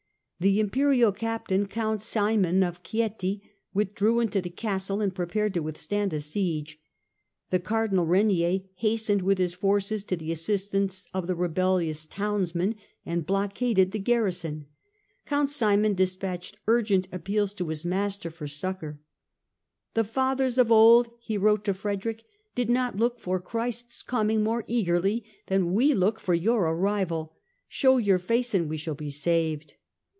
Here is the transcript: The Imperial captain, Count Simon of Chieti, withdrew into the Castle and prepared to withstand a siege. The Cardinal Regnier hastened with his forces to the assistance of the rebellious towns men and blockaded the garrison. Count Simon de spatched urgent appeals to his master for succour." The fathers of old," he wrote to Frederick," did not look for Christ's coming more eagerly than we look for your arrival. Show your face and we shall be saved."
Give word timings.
The 0.43 0.59
Imperial 0.59 1.11
captain, 1.11 1.67
Count 1.67 2.01
Simon 2.01 2.63
of 2.63 2.81
Chieti, 2.81 3.41
withdrew 3.75 4.19
into 4.21 4.41
the 4.41 4.49
Castle 4.49 4.99
and 4.99 5.13
prepared 5.13 5.53
to 5.53 5.59
withstand 5.59 6.13
a 6.13 6.19
siege. 6.19 6.79
The 7.51 7.59
Cardinal 7.59 8.07
Regnier 8.07 8.61
hastened 8.77 9.21
with 9.21 9.37
his 9.37 9.53
forces 9.53 10.03
to 10.05 10.15
the 10.15 10.31
assistance 10.31 11.05
of 11.13 11.27
the 11.27 11.35
rebellious 11.35 12.07
towns 12.07 12.55
men 12.55 12.73
and 13.05 13.23
blockaded 13.27 13.91
the 13.91 13.99
garrison. 13.99 14.65
Count 15.27 15.51
Simon 15.51 15.93
de 15.93 16.07
spatched 16.07 16.55
urgent 16.67 17.07
appeals 17.11 17.53
to 17.53 17.67
his 17.69 17.85
master 17.85 18.31
for 18.31 18.47
succour." 18.47 18.99
The 19.93 20.03
fathers 20.03 20.57
of 20.57 20.71
old," 20.71 21.11
he 21.19 21.37
wrote 21.37 21.63
to 21.65 21.75
Frederick," 21.75 22.23
did 22.55 22.67
not 22.67 22.97
look 22.97 23.19
for 23.19 23.39
Christ's 23.39 24.01
coming 24.01 24.41
more 24.41 24.63
eagerly 24.65 25.23
than 25.45 25.71
we 25.71 25.93
look 25.93 26.19
for 26.19 26.33
your 26.33 26.63
arrival. 26.65 27.35
Show 27.67 27.97
your 27.97 28.17
face 28.17 28.55
and 28.55 28.67
we 28.67 28.77
shall 28.77 28.95
be 28.95 29.11
saved." 29.11 29.75